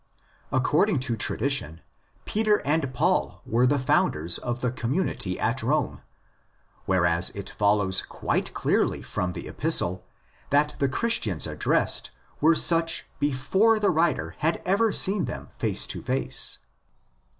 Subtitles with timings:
[0.51, 1.79] According to tradition,
[2.25, 6.01] Peter and Paul were the founders of the community at Rome;
[6.87, 10.03] whereas it follows quite clearly from the Epistle
[10.49, 12.09] that the Christians addressed
[12.39, 16.57] were such before the writer had ever seen them face to face.